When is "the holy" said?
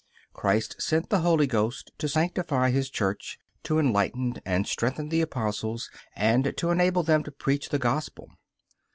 1.11-1.45